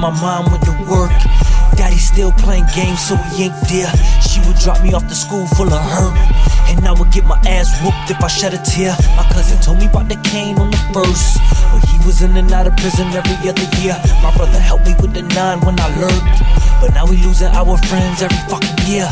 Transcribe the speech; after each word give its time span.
my 0.00 0.10
mom 0.20 0.50
went 0.50 0.64
to 0.64 0.76
work. 0.88 1.12
Daddy 1.76 1.98
still 1.98 2.32
playing 2.32 2.64
games, 2.74 3.00
so 3.00 3.16
he 3.32 3.44
ain't 3.44 3.60
there. 3.68 3.92
She 4.20 4.40
would 4.46 4.56
drop 4.56 4.82
me 4.82 4.92
off 4.92 5.06
to 5.08 5.14
school 5.14 5.46
full 5.56 5.72
of 5.72 5.82
hurt. 5.82 6.16
And 6.68 6.86
I 6.86 6.92
would 6.92 7.12
get 7.12 7.24
my 7.24 7.38
ass 7.46 7.68
whooped 7.82 8.10
if 8.10 8.22
I 8.22 8.28
shed 8.28 8.54
a 8.54 8.60
tear. 8.62 8.96
My 9.16 9.24
cousin 9.32 9.60
told 9.60 9.78
me 9.78 9.86
about 9.86 10.08
the 10.08 10.16
cane 10.24 10.58
on 10.58 10.70
the 10.70 10.80
first. 10.92 11.38
But 11.72 11.84
he 11.88 11.98
was 12.04 12.22
in 12.22 12.36
and 12.36 12.50
out 12.52 12.66
of 12.66 12.76
prison 12.76 13.08
every 13.12 13.48
other 13.48 13.68
year. 13.80 13.96
My 14.22 14.34
brother 14.36 14.58
helped 14.58 14.86
me 14.86 14.94
with 15.00 15.12
the 15.12 15.22
nine 15.22 15.60
when 15.60 15.78
I 15.80 15.88
lurked. 16.00 16.40
But 16.80 16.94
now 16.94 17.06
we 17.06 17.16
losing 17.22 17.52
our 17.52 17.76
friends 17.88 18.22
every 18.22 18.42
fucking 18.48 18.86
year. 18.86 19.08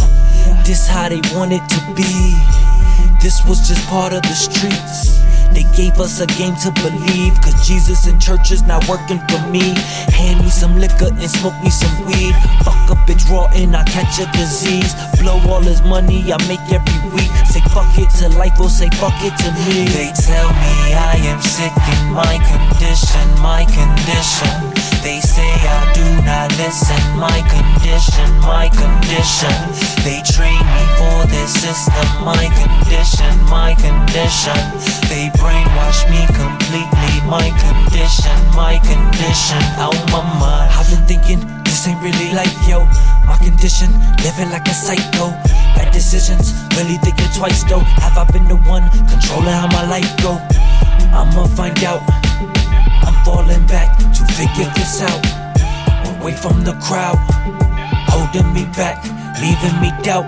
This 0.65 0.89
how 0.89 1.09
they 1.09 1.21
want 1.37 1.53
it 1.53 1.65
to 1.69 1.81
be. 1.95 2.37
This 3.21 3.45
was 3.47 3.67
just 3.69 3.87
part 3.89 4.13
of 4.13 4.23
the 4.23 4.35
streets. 4.35 5.21
They 5.55 5.63
gave 5.77 6.01
us 6.01 6.21
a 6.21 6.27
game 6.27 6.57
to 6.67 6.73
believe, 6.83 7.41
cause 7.41 7.55
Jesus 7.67 8.07
in 8.07 8.19
church 8.19 8.51
is 8.51 8.63
not 8.63 8.89
working 8.89 9.21
for 9.31 9.39
me. 9.49 9.75
Hand 10.11 10.41
me 10.43 10.51
some 10.51 10.77
liquor 10.79 11.09
and 11.15 11.31
smoke 11.31 11.55
me 11.63 11.71
some 11.71 11.95
weed. 12.07 12.35
Fuck 12.67 12.91
a 12.91 12.97
bitch 13.07 13.31
raw 13.31 13.47
and 13.55 13.77
I 13.77 13.85
catch 13.85 14.19
a 14.19 14.27
disease. 14.33 14.93
Blow 15.23 15.39
all 15.49 15.63
his 15.63 15.81
money 15.83 16.33
I 16.33 16.39
make 16.49 16.67
every 16.75 16.99
week. 17.15 17.31
Say 17.47 17.63
fuck 17.71 17.87
it 17.97 18.11
to 18.19 18.29
life 18.37 18.59
or 18.59 18.69
say 18.69 18.91
fuck 18.99 19.15
it 19.23 19.35
to 19.47 19.51
me. 19.65 19.87
They 19.95 20.11
tell 20.19 20.51
me 20.51 20.75
I 20.93 21.23
am 21.31 21.41
sick 21.41 21.71
in 21.71 22.03
my 22.13 22.35
condition, 22.51 23.25
my 23.39 23.63
condition. 23.71 24.75
They 25.07 25.21
say 25.21 25.47
I 25.47 25.93
do 25.95 26.07
not 26.27 26.51
listen, 26.59 26.99
my 27.15 27.39
condition, 27.47 28.27
my 28.43 28.67
condition. 28.75 29.55
They 30.03 30.19
train 30.27 30.54
this 31.45 31.61
system, 31.61 32.09
my 32.25 32.49
condition, 32.57 33.33
my 33.53 33.77
condition. 33.77 34.57
They 35.13 35.29
brainwash 35.37 36.09
me 36.09 36.25
completely, 36.33 37.15
my 37.29 37.53
condition, 37.61 38.37
my 38.57 38.81
condition. 38.81 39.61
Out 39.77 39.93
my 40.09 40.25
mind. 40.41 40.73
I've 40.73 40.89
been 40.89 41.05
thinking 41.05 41.41
this 41.65 41.87
ain't 41.87 42.01
really 42.01 42.33
life, 42.33 42.57
yo. 42.67 42.89
My 43.29 43.37
condition, 43.37 43.93
living 44.25 44.49
like 44.49 44.67
a 44.69 44.73
psycho. 44.73 45.37
Bad 45.77 45.93
decisions, 45.93 46.57
really 46.77 46.97
thinking 47.05 47.29
twice 47.37 47.63
though. 47.65 47.85
Have 48.01 48.17
I 48.17 48.25
been 48.33 48.49
the 48.49 48.57
one 48.65 48.89
controlling 49.05 49.53
how 49.53 49.69
my 49.69 49.85
life 49.85 50.09
go? 50.25 50.41
I'ma 51.13 51.45
find 51.53 51.77
out. 51.85 52.01
I'm 53.05 53.17
falling 53.25 53.67
back 53.67 53.93
to 54.17 54.23
figure 54.33 54.71
this 54.81 55.03
out. 55.05 55.21
Away 56.09 56.33
from 56.33 56.65
the 56.65 56.73
crowd, 56.81 57.21
holding 58.09 58.51
me 58.55 58.65
back, 58.73 59.05
leaving 59.45 59.77
me 59.83 59.93
doubt. 60.03 60.25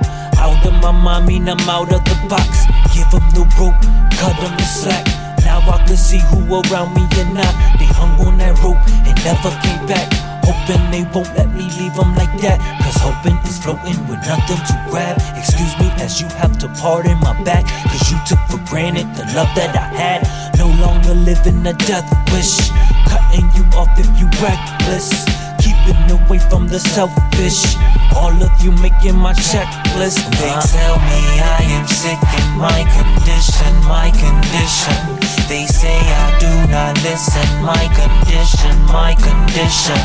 Out 0.46 0.64
of 0.64 0.74
my 0.80 0.92
mind, 0.92 1.26
mean 1.26 1.48
I'm 1.48 1.58
out 1.66 1.90
of 1.90 2.04
the 2.06 2.14
box. 2.30 2.70
Give 2.94 3.10
them 3.10 3.26
the 3.34 3.42
rope, 3.58 3.74
cut 4.14 4.38
them 4.38 4.54
the 4.54 4.62
slack. 4.62 5.02
Now 5.42 5.58
I 5.58 5.82
can 5.82 5.96
see 5.96 6.22
who 6.30 6.38
around 6.62 6.94
me 6.94 7.02
and 7.18 7.34
not. 7.34 7.50
They 7.82 7.90
hung 7.90 8.14
on 8.22 8.38
that 8.38 8.54
rope 8.62 8.78
and 9.02 9.18
never 9.26 9.50
came 9.66 9.82
back. 9.90 10.06
Hoping 10.46 10.86
they 10.94 11.02
won't 11.10 11.26
let 11.34 11.50
me 11.50 11.66
leave 11.82 11.98
them 11.98 12.14
like 12.14 12.30
that. 12.46 12.62
Cause 12.78 12.94
hoping 13.02 13.34
is 13.42 13.58
floating 13.58 13.98
with 14.06 14.22
nothing 14.22 14.62
to 14.70 14.74
grab. 14.86 15.18
Excuse 15.34 15.74
me 15.82 15.90
as 15.98 16.20
you 16.22 16.30
have 16.38 16.54
to 16.62 16.70
pardon 16.78 17.18
my 17.26 17.34
back. 17.42 17.66
Cause 17.90 18.06
you 18.06 18.18
took 18.22 18.38
for 18.46 18.62
granted 18.70 19.10
the 19.18 19.26
love 19.34 19.50
that 19.58 19.74
I 19.74 19.90
had. 19.98 20.22
No 20.62 20.70
longer 20.78 21.14
living 21.26 21.66
a 21.66 21.74
death 21.74 22.06
wish. 22.30 22.70
Cutting 23.10 23.50
you 23.58 23.66
off 23.74 23.90
if 23.98 24.06
you 24.14 24.30
reckless. 24.38 25.10
Keeping 25.86 26.10
away 26.10 26.38
from 26.38 26.66
the 26.66 26.80
selfish. 26.80 27.62
All 28.16 28.34
of 28.34 28.50
you 28.58 28.72
making 28.82 29.14
my 29.14 29.32
checklist. 29.34 30.18
They 30.40 30.50
uh-huh. 30.50 30.66
tell 30.66 30.96
me 30.98 31.22
I 31.38 31.62
am 31.78 31.86
sick 31.86 32.18
in 32.18 32.48
my 32.58 32.82
condition, 32.90 33.72
my 33.86 34.10
condition. 34.10 35.16
They 35.46 35.66
say 35.70 35.94
I 35.94 36.26
do 36.42 36.50
not 36.74 36.98
listen, 37.06 37.46
my 37.62 37.86
condition, 37.94 38.74
my 38.90 39.14
condition. 39.14 40.00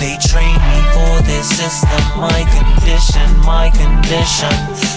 They 0.00 0.16
train 0.24 0.56
me 0.56 0.78
for 0.96 1.20
this 1.28 1.52
system, 1.52 2.00
my 2.16 2.40
condition, 2.56 3.28
my 3.44 3.68
condition. 3.68 4.54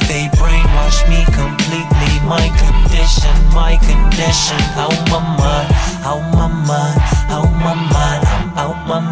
They 0.08 0.32
brainwash 0.40 1.04
me 1.12 1.28
completely, 1.36 2.14
my 2.24 2.48
condition, 2.64 3.36
my 3.52 3.76
condition. 3.84 4.60
Out 4.80 4.96
my 5.12 5.20
mind, 5.36 5.70
out 6.08 6.24
my 6.32 6.48
mind, 6.48 6.98
out 7.28 7.52
my 7.60 7.76
mind, 7.76 8.24
I'm 8.24 8.56
out 8.56 8.80
my 8.88 9.00
mind, 9.00 9.09